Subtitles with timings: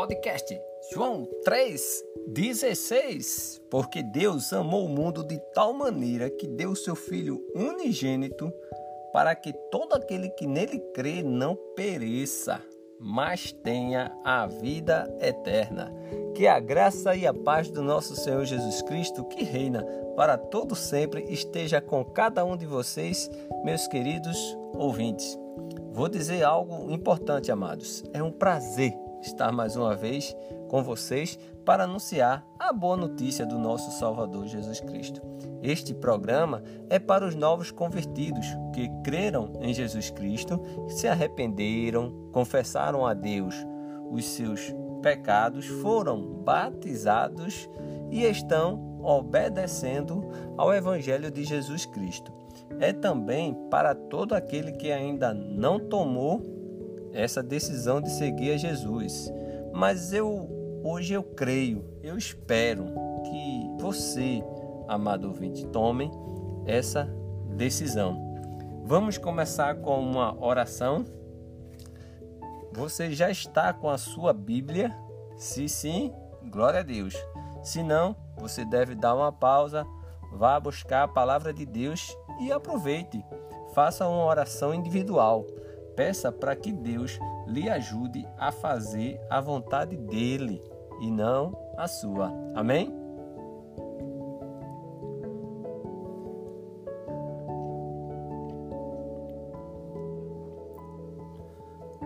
[0.00, 0.58] podcast.
[0.94, 3.60] João 3,16.
[3.70, 8.50] Porque Deus amou o mundo de tal maneira que deu seu Filho unigênito
[9.12, 12.62] para que todo aquele que nele crê não pereça,
[12.98, 15.92] mas tenha a vida eterna.
[16.34, 19.84] Que a graça e a paz do nosso Senhor Jesus Cristo, que reina
[20.16, 23.30] para todo sempre, esteja com cada um de vocês,
[23.62, 25.38] meus queridos ouvintes.
[25.92, 28.02] Vou dizer algo importante, amados.
[28.14, 30.36] É um prazer estar mais uma vez
[30.68, 35.20] com vocês para anunciar a boa notícia do nosso Salvador Jesus Cristo.
[35.62, 43.06] Este programa é para os novos convertidos que creram em Jesus Cristo, se arrependeram, confessaram
[43.06, 43.54] a Deus
[44.10, 47.68] os seus pecados, foram batizados
[48.10, 52.32] e estão obedecendo ao Evangelho de Jesus Cristo.
[52.78, 56.59] É também para todo aquele que ainda não tomou
[57.12, 59.32] essa decisão de seguir a Jesus.
[59.72, 62.86] Mas eu hoje eu creio, eu espero
[63.24, 64.42] que você,
[64.88, 66.10] amado ouvinte, tome
[66.66, 67.04] essa
[67.56, 68.30] decisão.
[68.84, 71.04] Vamos começar com uma oração.
[72.72, 74.96] Você já está com a sua Bíblia?
[75.36, 76.12] Se sim,
[76.50, 77.14] glória a Deus.
[77.62, 79.86] Se não, você deve dar uma pausa,
[80.32, 83.24] vá buscar a palavra de Deus e aproveite.
[83.74, 85.46] Faça uma oração individual.
[85.96, 90.62] Peça para que Deus lhe ajude a fazer a vontade dele
[91.00, 92.32] e não a sua.
[92.54, 93.00] Amém?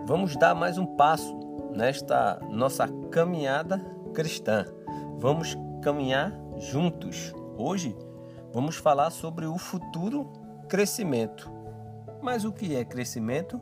[0.07, 1.35] Vamos dar mais um passo
[1.75, 3.79] nesta nossa caminhada
[4.13, 4.67] cristã.
[5.19, 7.33] Vamos caminhar juntos.
[7.57, 7.97] Hoje
[8.53, 10.31] vamos falar sobre o futuro
[10.69, 11.54] crescimento.
[12.25, 13.61] Mas o que é crescimento?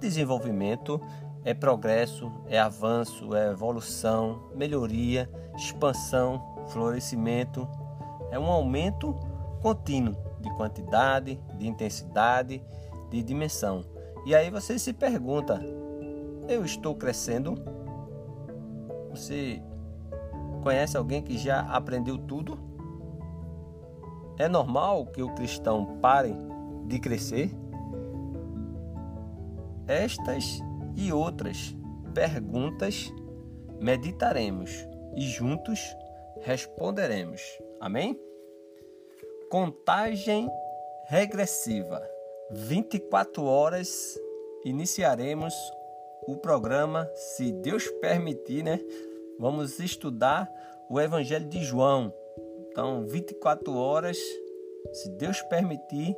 [0.00, 1.00] Desenvolvimento
[1.44, 7.68] é progresso, é avanço, é evolução, melhoria, expansão, florescimento.
[8.32, 9.14] É um aumento
[9.62, 12.60] contínuo de quantidade, de intensidade,
[13.10, 13.84] de dimensão.
[14.26, 15.62] E aí você se pergunta:
[16.48, 17.54] eu estou crescendo?
[19.10, 19.62] Você
[20.64, 22.58] conhece alguém que já aprendeu tudo?
[24.36, 26.34] É normal que o cristão pare
[26.88, 27.54] de crescer?
[29.90, 30.44] Estas
[30.94, 31.74] e outras
[32.14, 33.12] perguntas
[33.80, 34.70] meditaremos
[35.16, 35.80] e juntos
[36.42, 37.42] responderemos.
[37.80, 38.16] Amém?
[39.50, 40.48] Contagem
[41.08, 42.00] regressiva.
[42.52, 44.16] 24 horas
[44.64, 45.52] iniciaremos
[46.28, 48.78] o programa, se Deus permitir, né?
[49.40, 50.48] Vamos estudar
[50.88, 52.14] o Evangelho de João.
[52.68, 54.16] Então, 24 horas,
[54.92, 56.16] se Deus permitir,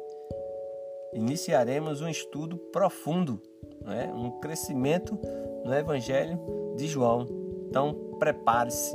[1.14, 3.40] iniciaremos um estudo profundo
[3.84, 4.10] né?
[4.14, 5.18] um crescimento
[5.64, 6.38] no Evangelho
[6.76, 7.26] de João.
[7.68, 8.94] Então, prepare-se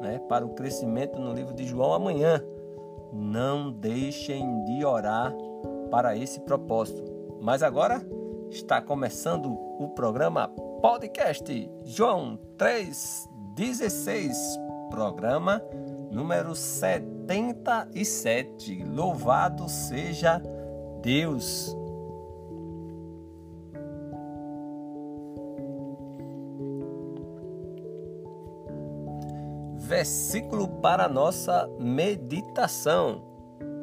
[0.00, 0.20] né?
[0.28, 2.44] para o crescimento no livro de João amanhã.
[3.12, 5.32] Não deixem de orar
[5.90, 7.14] para esse propósito.
[7.40, 8.04] Mas agora
[8.50, 10.48] está começando o programa
[10.80, 14.34] podcast João 3,16,
[14.90, 15.62] programa
[16.10, 18.84] número 77.
[18.84, 20.40] Louvado seja
[21.06, 21.72] Deus!
[29.76, 33.22] versículo para nossa meditação.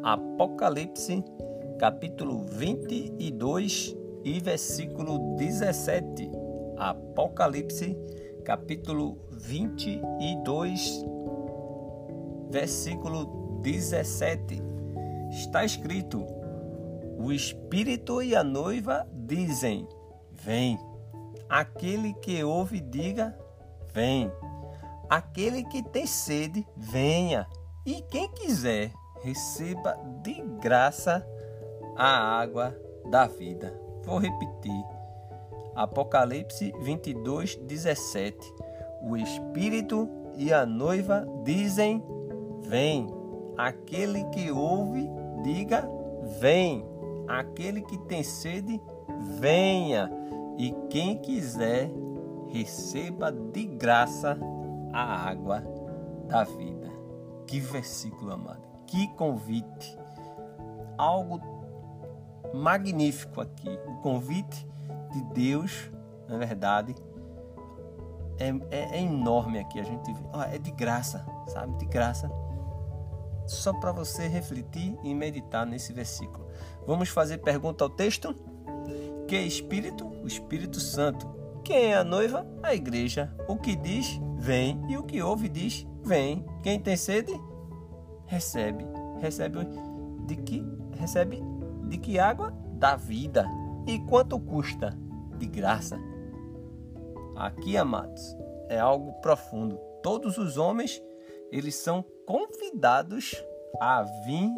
[0.03, 1.23] Apocalipse,
[1.79, 3.95] capítulo 22
[4.25, 6.29] e versículo 17.
[6.75, 7.97] Apocalipse,
[8.43, 11.05] capítulo 22,
[12.49, 14.61] versículo 17.
[15.31, 16.42] Está escrito:
[17.23, 19.87] O Espírito e a noiva dizem:
[20.29, 20.77] Vem.
[21.47, 23.33] Aquele que ouve, diga:
[23.93, 24.29] Vem.
[25.09, 27.47] Aquele que tem sede, venha,
[27.85, 28.91] e quem quiser,
[29.21, 31.25] receba de graça
[31.95, 32.77] a água
[33.09, 33.73] da vida.
[34.03, 34.83] Vou repetir.
[35.75, 38.37] Apocalipse 22, 17.
[39.01, 42.03] O Espírito e a noiva dizem:
[42.63, 43.07] Vem.
[43.57, 45.09] Aquele que ouve,
[45.41, 45.87] diga:
[46.41, 46.92] Vem.
[47.27, 48.81] Aquele que tem sede,
[49.39, 50.11] venha.
[50.57, 51.89] E quem quiser,
[52.49, 54.37] receba de graça
[54.91, 55.63] a água
[56.27, 56.91] da vida.
[57.47, 58.61] Que versículo, amado.
[58.85, 59.97] Que convite.
[60.97, 61.41] Algo
[62.53, 63.69] magnífico aqui.
[63.87, 64.67] O convite
[65.11, 65.91] de Deus,
[66.27, 66.95] na verdade,
[68.39, 69.79] é, é, é enorme aqui.
[69.79, 70.21] A gente vê.
[70.53, 71.77] é de graça, sabe?
[71.77, 72.29] De graça.
[73.45, 76.47] Só para você refletir e meditar nesse versículo.
[76.87, 78.35] Vamos fazer pergunta ao texto?
[79.27, 80.05] Que Espírito?
[80.05, 81.27] O Espírito Santo.
[81.63, 82.45] Quem é a noiva?
[82.61, 83.33] A igreja.
[83.47, 84.83] O que diz, vem.
[84.89, 86.45] E o que ouve, diz, vem.
[86.61, 87.33] Quem tem sede,
[88.25, 88.85] recebe.
[89.19, 89.59] Recebe
[90.25, 90.65] de que?
[90.97, 91.41] Recebe
[91.87, 92.51] de que água?
[92.73, 93.47] Da vida.
[93.87, 94.97] E quanto custa?
[95.37, 95.97] De graça.
[97.35, 98.37] Aqui, amados,
[98.69, 99.77] é algo profundo.
[100.01, 101.01] Todos os homens,
[101.53, 103.31] eles são convidados
[103.79, 104.49] a vir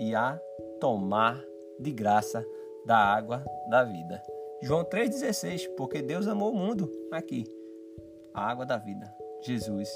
[0.00, 0.40] e a
[0.80, 1.38] tomar
[1.78, 2.44] de graça
[2.86, 4.22] da água da vida.
[4.62, 7.44] João 3,16, porque Deus amou o mundo aqui.
[8.32, 9.90] A água da vida, Jesus.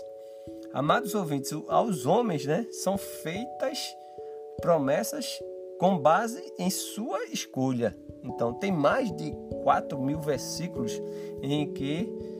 [0.74, 3.96] Amados ouvintes, aos homens né, são feitas
[4.60, 5.40] promessas
[5.78, 7.96] com base em sua escolha.
[8.22, 9.32] Então, tem mais de
[9.62, 10.92] 4 mil versículos
[11.40, 12.35] em que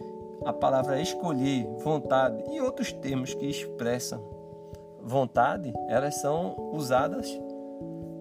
[0.46, 4.22] a palavra escolher, vontade e outros termos que expressam
[5.02, 7.28] vontade, elas são usadas,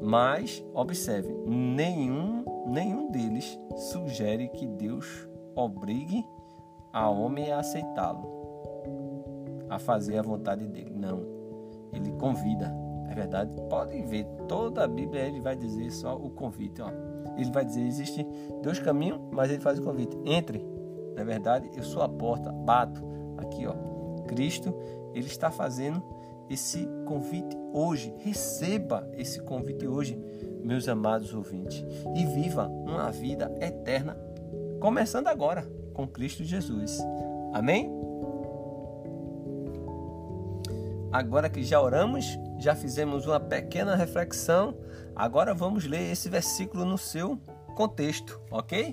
[0.01, 3.60] mas observe, nenhum nenhum deles
[3.92, 6.25] sugere que Deus obrigue
[6.92, 8.28] a homem a aceitá-lo,
[9.69, 10.92] a fazer a vontade dele.
[10.95, 11.21] Não.
[11.94, 12.74] Ele convida.
[13.10, 13.56] É verdade?
[13.69, 16.81] Pode ver, toda a Bíblia ele vai dizer só o convite.
[16.81, 16.89] Ó.
[17.38, 18.25] Ele vai dizer: existe
[18.63, 20.18] dois caminhos, mas ele faz o convite.
[20.25, 20.75] Entre.
[21.15, 23.01] Na é verdade, eu sou a porta, bato.
[23.38, 23.73] Aqui, ó.
[24.27, 24.73] Cristo,
[25.13, 26.03] ele está fazendo
[26.50, 28.13] esse convite hoje.
[28.19, 30.19] Receba esse convite hoje
[30.65, 31.85] meus amados ouvintes,
[32.15, 34.17] e viva uma vida eterna,
[34.79, 35.63] começando agora
[35.94, 36.97] com Cristo Jesus.
[37.53, 37.88] Amém?
[41.11, 42.25] Agora que já oramos,
[42.57, 44.75] já fizemos uma pequena reflexão,
[45.15, 47.38] agora vamos ler esse versículo no seu
[47.75, 48.91] contexto, ok?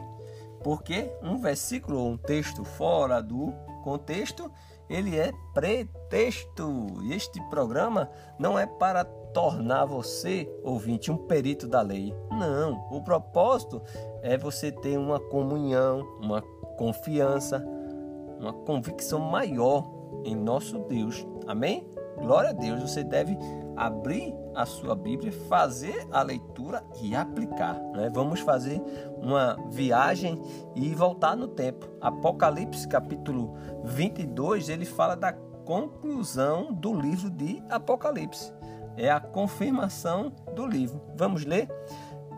[0.62, 4.50] Porque um versículo ou um texto fora do contexto,
[4.88, 6.86] ele é pretexto.
[7.02, 12.14] E este programa não é para tornar você, ouvinte, um perito da lei.
[12.30, 13.82] Não, o propósito
[14.22, 16.42] é você ter uma comunhão, uma
[16.76, 17.64] confiança,
[18.38, 19.90] uma convicção maior
[20.24, 21.26] em nosso Deus.
[21.46, 21.88] Amém?
[22.18, 22.82] Glória a Deus.
[22.82, 23.36] Você deve
[23.76, 27.74] abrir a sua Bíblia, fazer a leitura e aplicar.
[27.92, 28.10] Né?
[28.12, 28.80] Vamos fazer
[29.16, 30.40] uma viagem
[30.74, 31.88] e voltar no tempo.
[32.00, 38.52] Apocalipse capítulo 22, ele fala da conclusão do livro de Apocalipse
[38.96, 41.00] é a confirmação do livro.
[41.16, 41.68] Vamos ler?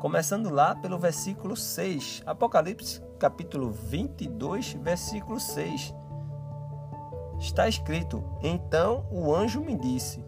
[0.00, 2.22] Começando lá pelo versículo 6.
[2.26, 5.94] Apocalipse, capítulo 22, versículo 6.
[7.38, 10.24] Está escrito: Então o anjo me disse: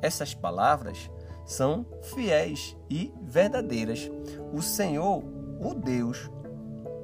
[0.00, 1.10] Essas palavras
[1.44, 4.10] são fiéis e verdadeiras.
[4.52, 5.22] O Senhor,
[5.60, 6.30] o Deus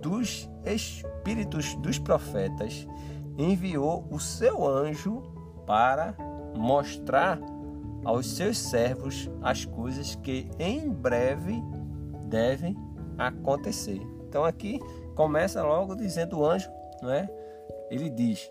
[0.00, 2.86] dos espíritos dos profetas,
[3.38, 5.22] enviou o seu anjo
[5.66, 6.14] para
[6.56, 7.40] mostrar
[8.04, 11.62] aos seus servos as coisas que em breve
[12.26, 12.76] devem
[13.16, 14.00] acontecer.
[14.28, 14.78] Então aqui
[15.14, 16.68] começa logo dizendo o anjo,
[17.02, 17.28] não é?
[17.90, 18.50] Ele diz: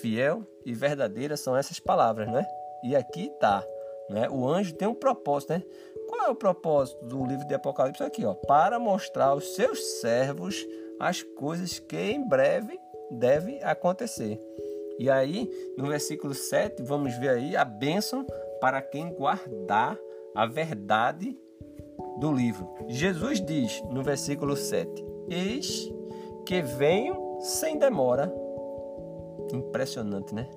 [0.00, 2.46] fiel e verdadeira são essas palavras, né?
[2.84, 3.64] E aqui está,
[4.12, 4.28] né?
[4.30, 5.62] O anjo tem um propósito, né?
[6.08, 8.34] Qual é o propósito do livro de Apocalipse aqui, ó?
[8.34, 10.66] Para mostrar aos seus servos
[11.00, 12.78] as coisas que em breve
[13.10, 14.40] devem acontecer.
[14.98, 18.26] E aí, no versículo 7, vamos ver aí a bênção
[18.60, 19.98] para quem guardar
[20.34, 21.36] a verdade
[22.18, 22.68] do livro.
[22.88, 24.88] Jesus diz no versículo 7:
[25.28, 25.90] Eis
[26.46, 28.32] que venho sem demora.
[29.52, 30.48] Impressionante, né?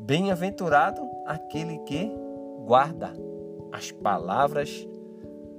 [0.00, 2.10] Bem-aventurado aquele que
[2.68, 3.14] guarda
[3.72, 4.86] as palavras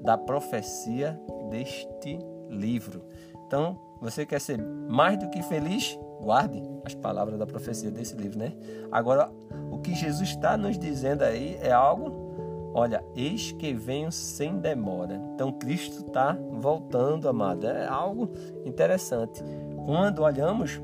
[0.03, 3.01] da profecia deste livro.
[3.47, 5.97] Então, você quer ser mais do que feliz?
[6.21, 8.53] Guarde as palavras da profecia desse livro, né?
[8.91, 9.31] Agora,
[9.71, 15.19] o que Jesus está nos dizendo aí é algo, olha, eis que venho sem demora.
[15.33, 17.65] Então, Cristo está voltando, amado.
[17.65, 18.29] É algo
[18.63, 19.43] interessante.
[19.83, 20.79] Quando olhamos,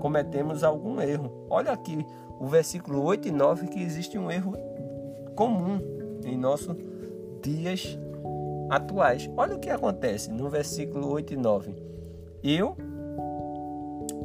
[0.00, 1.46] cometemos algum erro.
[1.48, 2.04] Olha aqui
[2.40, 4.52] o versículo 8 e 9 que existe um erro
[5.40, 5.80] comum
[6.22, 6.76] em nossos
[7.42, 7.98] dias
[8.68, 9.26] atuais.
[9.38, 11.74] Olha o que acontece no versículo 8 e 9.
[12.44, 12.76] Eu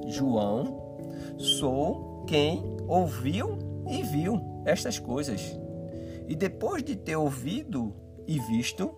[0.08, 0.98] João,
[1.38, 3.58] sou quem ouviu
[3.90, 5.58] e viu estas coisas.
[6.28, 7.96] E depois de ter ouvido
[8.28, 8.94] e visto,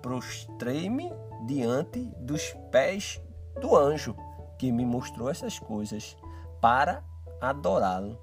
[0.00, 1.12] prostrei-me
[1.46, 3.20] diante dos pés
[3.60, 4.16] do anjo
[4.58, 6.16] que me mostrou essas coisas
[6.58, 7.04] para
[7.38, 8.18] adorá-lo.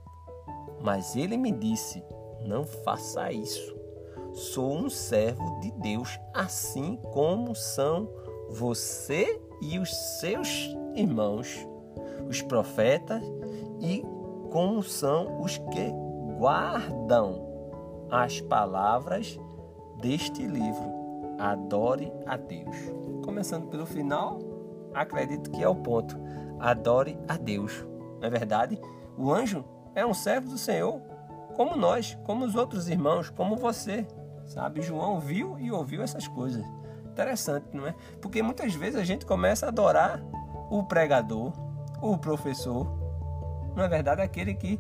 [0.82, 2.04] Mas ele me disse:
[2.46, 3.76] Não faça isso.
[4.34, 8.10] Sou um servo de Deus, assim como são
[8.50, 10.48] você e os seus
[10.96, 11.68] irmãos
[12.28, 13.22] os profetas
[13.80, 14.04] e
[14.52, 15.92] como são os que
[16.38, 17.46] guardam
[18.10, 19.40] as palavras
[20.00, 20.98] deste livro.
[21.40, 22.76] Adore a Deus.
[23.24, 24.40] Começando pelo final,
[24.94, 26.18] acredito que é o ponto.
[26.60, 27.86] Adore a Deus.
[28.20, 28.80] Não é verdade?
[29.18, 29.64] O anjo
[29.94, 31.02] é um servo do Senhor,
[31.58, 34.08] como nós, como os outros irmãos, como você.
[34.46, 34.82] Sabe?
[34.82, 36.64] João viu e ouviu essas coisas.
[37.12, 37.96] Interessante, não é?
[38.22, 40.24] Porque muitas vezes a gente começa a adorar
[40.70, 41.52] o pregador,
[42.00, 42.88] o professor,
[43.76, 44.22] não é verdade?
[44.22, 44.80] Aquele que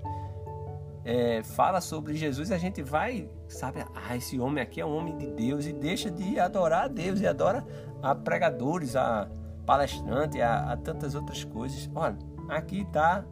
[1.04, 5.18] é, fala sobre Jesus, a gente vai, sabe, ah, esse homem aqui é um homem
[5.18, 7.66] de Deus e deixa de adorar a Deus e adora
[8.04, 9.28] a pregadores, a
[9.66, 11.90] palestrantes, a, a tantas outras coisas.
[11.96, 12.18] Olha,
[12.50, 13.26] aqui está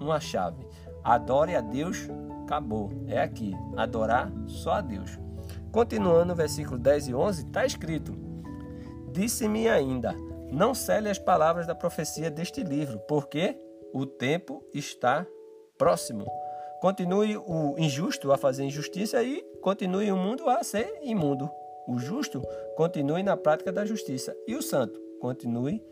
[0.00, 0.66] uma chave.
[1.04, 2.08] Adore a Deus,
[2.48, 2.90] acabou.
[3.06, 3.54] É aqui.
[3.76, 5.18] Adorar só a Deus.
[5.70, 8.12] Continuando, versículo 10 e 11, está escrito:
[9.12, 10.14] Disse-me ainda:
[10.50, 13.54] Não cele as palavras da profecia deste livro, porque
[13.92, 15.26] o tempo está
[15.76, 16.26] próximo.
[16.80, 21.50] Continue o injusto a fazer injustiça e continue o mundo a ser imundo.
[21.86, 22.42] O justo
[22.76, 25.82] continue na prática da justiça e o santo continue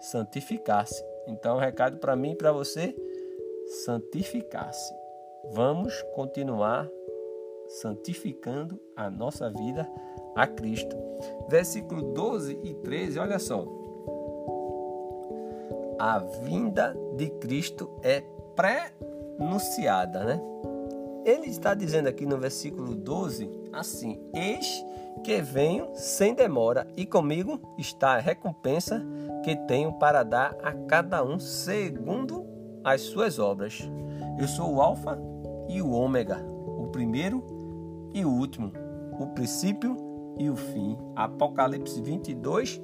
[0.00, 1.02] santificar-se.
[1.26, 2.94] Então, recado para mim e para você:
[3.84, 5.03] santificar-se.
[5.52, 6.88] Vamos continuar
[7.68, 9.88] santificando a nossa vida
[10.34, 10.96] a Cristo.
[11.48, 13.64] Versículo 12 e 13, olha só.
[15.98, 18.22] A vinda de Cristo é
[18.56, 20.40] pré-nunciada, né?
[21.24, 24.84] Ele está dizendo aqui no versículo 12 assim: Eis
[25.22, 29.02] que venho sem demora, e comigo está a recompensa
[29.42, 32.44] que tenho para dar a cada um segundo
[32.82, 33.80] as suas obras.
[34.38, 35.18] Eu sou o Alfa
[35.68, 37.42] e o Ômega, o primeiro
[38.12, 38.72] e o último,
[39.18, 39.96] o princípio
[40.38, 40.96] e o fim.
[41.16, 42.80] Apocalipse 22,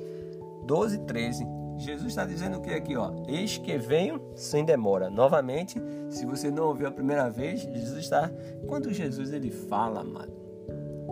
[0.67, 1.47] 12 e 13.
[1.77, 3.13] Jesus está dizendo o que aqui, ó?
[3.27, 5.09] Eis que venho sem demora.
[5.09, 8.31] Novamente, se você não ouviu a primeira vez, Jesus está.
[8.67, 10.33] Quando Jesus ele fala, amado,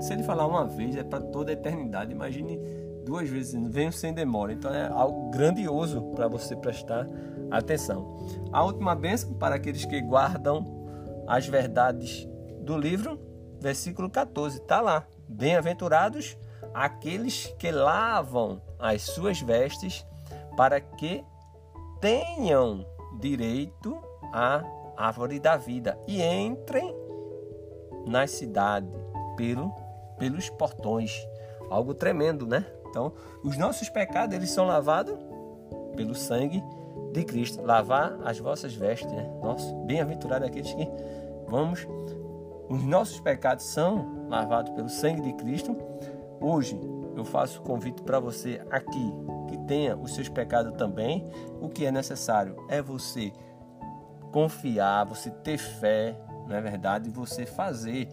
[0.01, 2.13] se ele falar uma vez é para toda a eternidade.
[2.13, 2.61] Imagine
[3.05, 4.53] duas vezes, venho sem demora.
[4.53, 7.07] Então é algo grandioso para você prestar
[7.51, 8.19] atenção.
[8.53, 10.78] A última bênção para aqueles que guardam
[11.29, 12.27] as verdades
[12.63, 13.21] do livro,
[13.61, 15.07] versículo 14, está lá.
[15.29, 16.39] Bem-aventurados
[16.73, 20.07] aqueles que lavam as suas vestes
[20.57, 21.23] para que
[22.01, 22.87] tenham
[23.21, 24.01] direito
[24.33, 24.63] à
[24.97, 26.95] árvore da vida e entrem
[28.07, 28.89] na cidade
[29.37, 29.71] pelo,
[30.19, 31.15] pelos portões.
[31.69, 32.65] Algo tremendo, né?
[32.89, 33.13] Então,
[33.45, 35.15] os nossos pecados eles são lavados
[35.95, 36.63] pelo sangue
[37.13, 37.63] de Cristo.
[37.63, 39.31] Lavar as vossas vestes, né?
[39.43, 40.89] Nossa, bem-aventurado aqueles que
[41.49, 41.87] vamos.
[42.69, 45.77] Os nossos pecados são lavados pelo sangue de Cristo.
[46.41, 46.79] Hoje
[47.17, 49.13] eu faço o convite para você aqui
[49.49, 51.25] que tenha os seus pecados também.
[51.61, 53.33] O que é necessário é você
[54.31, 56.15] confiar, você ter fé,
[56.47, 57.11] não é verdade?
[57.11, 58.09] Você fazer,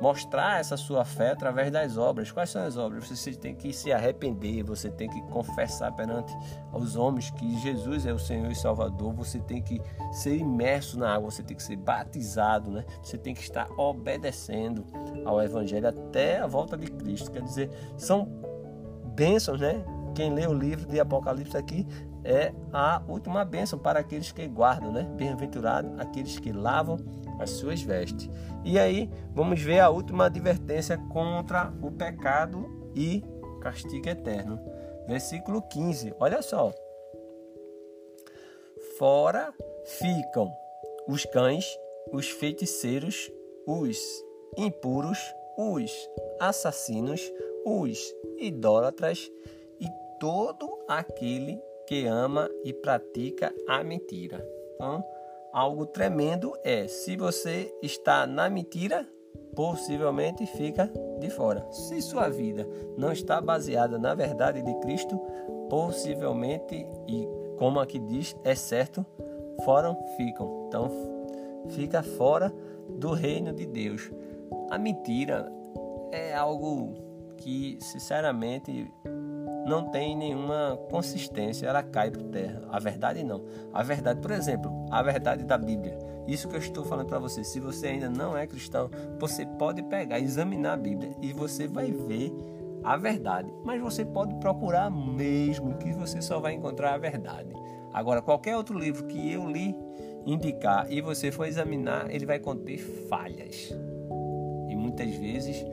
[0.00, 2.30] mostrar essa sua fé através das obras.
[2.30, 3.08] Quais são as obras?
[3.08, 6.32] Você tem que se arrepender, você tem que confessar perante
[6.72, 9.12] os homens que Jesus é o Senhor e Salvador.
[9.14, 9.80] Você tem que
[10.12, 12.84] ser imerso na água, você tem que ser batizado, né?
[13.02, 14.84] Você tem que estar obedecendo
[15.24, 17.30] ao Evangelho até a volta de Cristo.
[17.30, 18.28] Quer dizer, são
[19.14, 19.84] bênçãos, né?
[20.14, 21.86] Quem lê o livro de Apocalipse aqui
[22.24, 25.08] é a última bênção para aqueles que guardam, né?
[25.16, 26.96] Bem-aventurado aqueles que lavam
[27.38, 28.28] as suas vestes.
[28.64, 33.22] E aí, vamos ver a última advertência contra o pecado e
[33.60, 34.58] castigo eterno.
[35.06, 36.14] Versículo 15.
[36.18, 36.72] Olha só.
[38.98, 39.52] Fora
[39.84, 40.52] ficam
[41.08, 41.64] os cães,
[42.12, 43.30] os feiticeiros,
[43.66, 43.98] os
[44.56, 45.18] impuros,
[45.56, 45.92] os
[46.40, 47.20] assassinos,
[47.64, 49.30] os idólatras
[49.80, 49.86] e
[50.20, 54.46] todo aquele que ama e pratica a mentira.
[54.74, 55.02] Então,
[55.52, 59.08] algo tremendo é se você está na mentira,
[59.54, 61.66] possivelmente fica de fora.
[61.70, 65.18] Se sua vida não está baseada na verdade de Cristo,
[65.68, 67.28] possivelmente e
[67.58, 69.04] como aqui diz, é certo,
[69.64, 70.66] fora ficam.
[70.68, 70.90] Então,
[71.70, 72.54] fica fora
[72.88, 74.10] do reino de Deus.
[74.70, 75.52] A mentira
[76.12, 76.94] é algo
[77.36, 78.90] que, sinceramente,
[79.68, 82.62] não tem nenhuma consistência, ela cai por terra.
[82.70, 83.44] A verdade não.
[83.72, 85.98] A verdade, por exemplo, a verdade da Bíblia.
[86.26, 87.44] Isso que eu estou falando para você.
[87.44, 91.90] Se você ainda não é cristão, você pode pegar, examinar a Bíblia e você vai
[91.90, 92.32] ver
[92.82, 93.52] a verdade.
[93.64, 97.52] Mas você pode procurar mesmo que você só vai encontrar a verdade.
[97.92, 99.74] Agora, qualquer outro livro que eu li
[100.26, 103.74] indicar e você for examinar, ele vai conter falhas.
[104.68, 105.64] E muitas vezes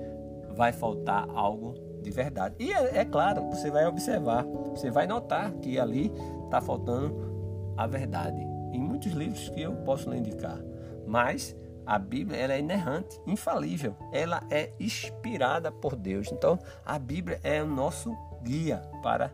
[0.56, 2.56] vai faltar algo de verdade.
[2.60, 6.12] E é, é claro, você vai observar, você vai notar que ali
[6.46, 8.42] está faltando a verdade.
[8.72, 10.60] Em muitos livros que eu posso lhe indicar.
[11.06, 13.96] Mas a Bíblia ela é inerrante, infalível.
[14.12, 16.32] Ela é inspirada por Deus.
[16.32, 19.32] Então, a Bíblia é o nosso guia para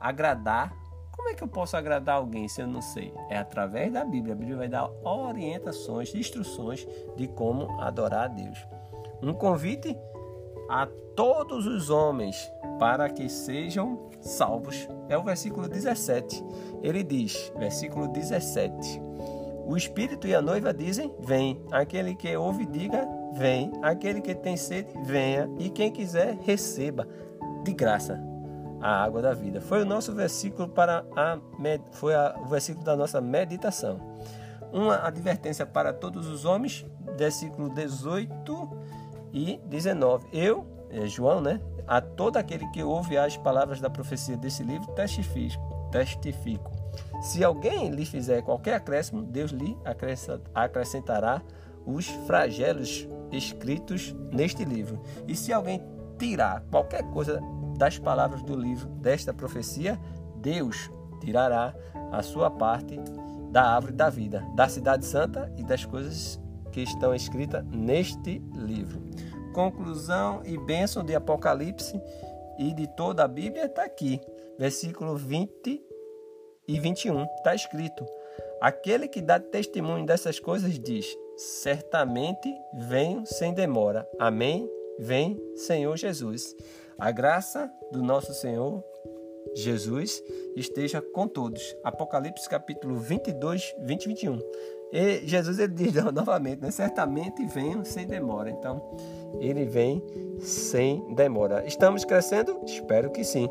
[0.00, 0.72] agradar,
[1.12, 3.12] como é que eu posso agradar alguém se eu não sei?
[3.28, 4.34] É através da Bíblia.
[4.34, 8.58] A Bíblia vai dar orientações, instruções de como adorar a Deus.
[9.20, 9.96] Um convite
[10.68, 14.88] a todos os homens para que sejam salvos.
[15.08, 16.44] É o versículo 17.
[16.82, 19.00] Ele diz, versículo 17:
[19.66, 21.60] O Espírito e a noiva dizem: Vem.
[21.72, 23.72] Aquele que ouve, diga: Vem.
[23.82, 25.48] Aquele que tem sede, venha.
[25.58, 27.08] E quem quiser, receba
[27.64, 28.22] de graça
[28.80, 29.60] a água da vida.
[29.60, 31.38] Foi o nosso versículo para a
[31.92, 34.00] foi a, o versículo da nossa meditação.
[34.72, 38.70] Uma advertência para todos os homens, versículo 18
[39.32, 40.28] e 19.
[40.32, 44.92] Eu, é João, né, a todo aquele que ouve as palavras da profecia desse livro,
[44.92, 46.70] testifico, testifico.
[47.20, 49.76] Se alguém lhe fizer qualquer acréscimo, Deus lhe
[50.54, 51.42] acrescentará
[51.86, 55.00] os flagelos escritos neste livro.
[55.26, 55.82] E se alguém
[56.18, 57.40] tirar qualquer coisa
[57.76, 59.98] das palavras do livro desta profecia,
[60.36, 61.74] Deus tirará
[62.12, 62.98] a sua parte
[63.50, 66.40] da árvore da vida, da cidade santa e das coisas
[66.78, 69.02] que estão escritas neste livro.
[69.52, 72.00] Conclusão e bênção de Apocalipse
[72.56, 74.20] e de toda a Bíblia está aqui,
[74.56, 75.82] versículo 20
[76.68, 77.24] e 21.
[77.24, 78.06] Está escrito:
[78.60, 84.08] Aquele que dá testemunho dessas coisas diz: Certamente venho sem demora.
[84.16, 84.70] Amém.
[85.00, 86.54] Vem, Senhor Jesus.
[86.96, 88.84] A graça do nosso Senhor
[89.56, 90.22] Jesus
[90.54, 91.76] esteja com todos.
[91.82, 94.38] Apocalipse capítulo 22, 20 e 21.
[94.92, 96.70] E Jesus ele diz novamente, né?
[96.70, 98.50] certamente venho sem demora.
[98.50, 98.82] Então,
[99.38, 100.02] ele vem
[100.40, 101.66] sem demora.
[101.66, 102.60] Estamos crescendo?
[102.64, 103.48] Espero que sim.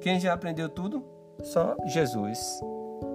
[0.00, 1.04] Quem já aprendeu tudo?
[1.42, 2.38] Só Jesus.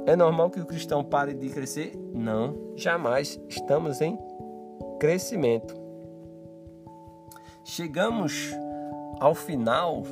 [0.06, 1.94] É normal que o cristão pare de crescer?
[2.14, 3.40] Não, jamais.
[3.48, 4.18] Estamos em
[5.00, 5.76] crescimento.
[7.64, 8.52] Chegamos
[9.20, 10.04] ao final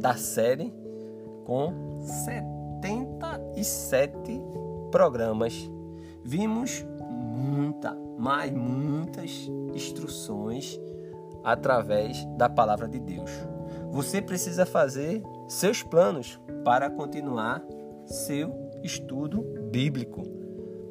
[0.00, 0.72] da série
[1.44, 2.00] com
[3.64, 4.40] 77
[4.94, 5.68] programas.
[6.22, 10.80] Vimos muita, mas muitas instruções
[11.42, 13.28] através da palavra de Deus.
[13.90, 17.60] Você precisa fazer seus planos para continuar
[18.06, 18.54] seu
[18.84, 20.22] estudo bíblico.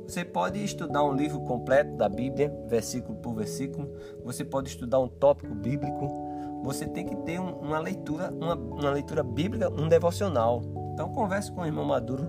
[0.05, 3.89] Você pode estudar um livro completo da Bíblia, versículo por versículo.
[4.25, 9.21] Você pode estudar um tópico bíblico você tem que ter uma leitura, uma, uma leitura
[9.21, 10.61] bíblica, um devocional.
[10.93, 12.25] Então converse com o irmão Maduro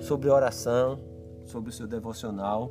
[0.00, 0.98] sobre oração,
[1.50, 2.70] sobre o seu devocional.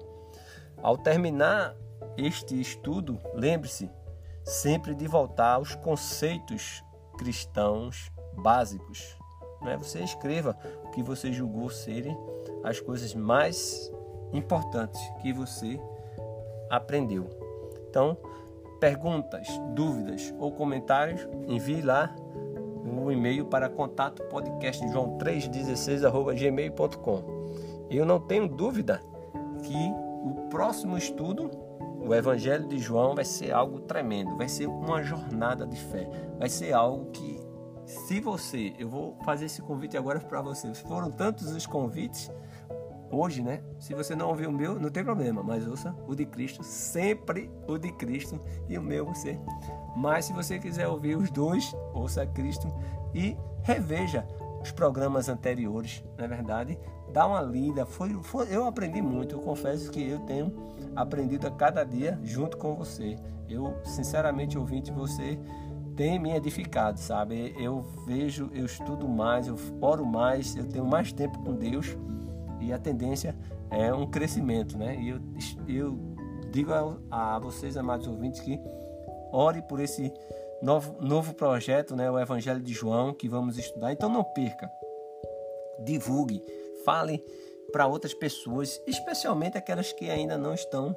[0.82, 1.76] Ao terminar
[2.18, 3.90] este estudo, lembre-se
[4.44, 6.84] sempre de voltar aos conceitos
[7.18, 9.18] cristãos básicos.
[9.62, 9.78] Né?
[9.78, 12.18] Você escreva o que você julgou serem
[12.64, 13.92] as coisas mais
[14.32, 15.80] importantes que você
[16.70, 17.30] aprendeu.
[17.90, 18.18] Então,
[18.80, 22.16] perguntas, dúvidas ou comentários, envie lá
[22.86, 27.39] o e-mail para contato podcast joão316@gmail.com.
[27.90, 29.02] Eu não tenho dúvida
[29.64, 29.92] que
[30.24, 31.50] o próximo estudo,
[32.00, 36.50] o Evangelho de João, vai ser algo tremendo, vai ser uma jornada de fé, vai
[36.50, 37.40] ser algo que
[37.86, 40.72] se você, eu vou fazer esse convite agora para você.
[40.76, 42.32] Foram tantos os convites
[43.12, 43.64] hoje, né?
[43.80, 47.50] Se você não ouviu o meu, não tem problema, mas ouça o de Cristo, sempre
[47.68, 49.40] o de Cristo e o meu você.
[49.96, 52.72] Mas se você quiser ouvir os dois, ouça Cristo
[53.14, 54.28] e reveja
[54.62, 56.80] os programas anteriores, na é verdade,
[57.14, 57.86] dá uma lida.
[57.86, 60.54] Foi, foi, eu aprendi muito, eu confesso que eu tenho
[60.96, 63.16] aprendido a cada dia junto com você.
[63.48, 65.40] Eu, sinceramente, ouvinte, você
[65.96, 67.54] tem me edificado, sabe?
[67.58, 71.98] Eu vejo, eu estudo mais, eu oro mais, eu tenho mais tempo com Deus
[72.60, 73.36] e a tendência
[73.70, 74.96] é um crescimento, né?
[75.00, 75.20] E eu,
[75.68, 76.00] eu
[76.52, 78.60] digo a, a vocês, amados ouvintes, que
[79.32, 80.12] ore por esse
[80.62, 82.10] novo, novo projeto, né?
[82.10, 83.92] O Evangelho de João, que vamos estudar.
[83.92, 84.70] Então não perca,
[85.80, 86.44] divulgue,
[86.86, 87.24] fale
[87.72, 90.96] para outras pessoas, especialmente aquelas que ainda não estão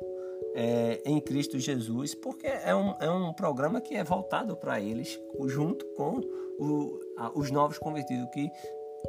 [0.55, 5.21] é, em Cristo Jesus, porque é um, é um programa que é voltado para eles,
[5.47, 6.21] junto com
[6.59, 8.51] o, a, os novos convertidos que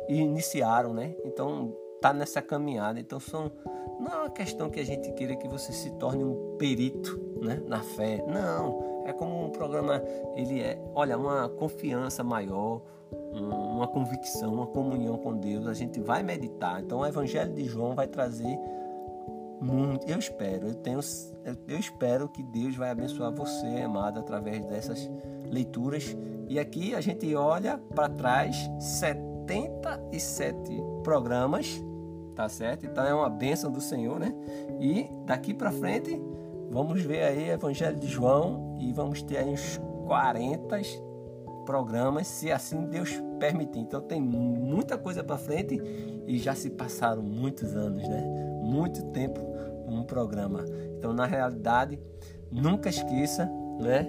[0.10, 1.16] iniciaram, né?
[1.24, 3.00] Então está nessa caminhada.
[3.00, 3.52] Então são
[4.00, 7.62] não é uma questão que a gente queira que você se torne um perito, né,
[7.66, 8.24] na fé.
[8.28, 10.02] Não, é como um programa,
[10.36, 12.82] ele é, olha, uma confiança maior,
[13.32, 15.68] uma convicção, uma comunhão com Deus.
[15.68, 16.82] A gente vai meditar.
[16.82, 18.58] Então o Evangelho de João vai trazer
[19.62, 20.10] muito.
[20.10, 21.00] Eu espero, eu tenho,
[21.68, 25.10] eu espero que Deus vai abençoar você, amado, através dessas
[25.50, 26.16] leituras.
[26.48, 31.82] E aqui a gente olha para trás 77 programas
[32.34, 32.86] tá certo?
[32.86, 34.34] Então é uma bênção do Senhor, né?
[34.80, 36.20] E daqui para frente,
[36.74, 40.82] vamos ver aí Evangelho de João e vamos ter aí uns 40
[41.66, 43.80] programas, se assim Deus permitir.
[43.80, 45.80] Então tem muita coisa para frente
[46.28, 48.22] e já se passaram muitos anos, né?
[48.62, 49.40] Muito tempo
[49.88, 50.66] um programa.
[50.98, 52.00] Então, na realidade,
[52.52, 54.08] nunca esqueça, né,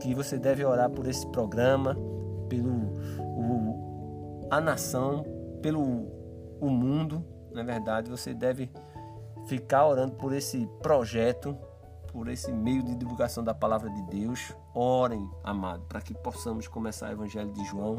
[0.00, 1.96] que você deve orar por esse programa,
[2.48, 2.70] pelo
[3.20, 5.24] o, a nação,
[5.60, 5.82] pelo
[6.60, 7.24] o mundo.
[7.52, 8.70] Na verdade, você deve
[9.46, 11.56] ficar orando por esse projeto,
[12.12, 14.54] por esse meio de divulgação da palavra de Deus.
[14.74, 17.98] Orem, amado, para que possamos começar o Evangelho de João,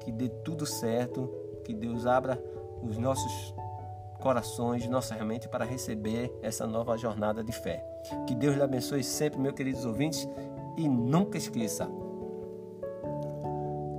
[0.00, 1.28] que dê tudo certo,
[1.64, 2.42] que Deus abra
[2.82, 3.54] os nossos
[4.20, 7.84] corações, nossa mente para receber essa nova jornada de fé.
[8.26, 10.28] Que Deus lhe abençoe sempre, meus queridos ouvintes,
[10.76, 11.88] e nunca esqueça: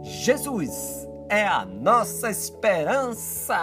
[0.02, 3.56] Jesus é a nossa esperança.